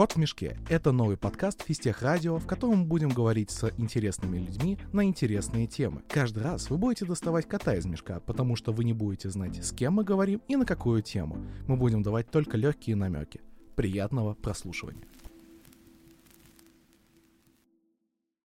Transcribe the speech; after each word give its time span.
«Кот 0.00 0.12
в 0.12 0.16
мешке»— 0.16 0.56
это 0.70 0.92
новый 0.92 1.18
подкаст 1.18 1.62
Фистех 1.62 2.00
Радио, 2.00 2.38
в 2.38 2.46
котором 2.46 2.78
мы 2.78 2.84
будем 2.86 3.10
говорить 3.10 3.50
с 3.50 3.70
интересными 3.76 4.38
людьми 4.38 4.78
на 4.94 5.04
интересные 5.04 5.66
темы. 5.66 6.00
Каждый 6.08 6.42
раз 6.42 6.70
вы 6.70 6.78
будете 6.78 7.04
доставать 7.04 7.46
кота 7.46 7.74
из 7.74 7.84
мешка, 7.84 8.18
потому 8.20 8.56
что 8.56 8.72
вы 8.72 8.84
не 8.84 8.94
будете 8.94 9.28
знать, 9.28 9.62
с 9.62 9.72
кем 9.72 9.92
мы 9.92 10.04
говорим 10.04 10.40
и 10.48 10.56
на 10.56 10.64
какую 10.64 11.02
тему. 11.02 11.44
Мы 11.66 11.76
будем 11.76 12.02
давать 12.02 12.30
только 12.30 12.56
легкие 12.56 12.96
намеки. 12.96 13.42
Приятного 13.76 14.32
прослушивания. 14.32 15.04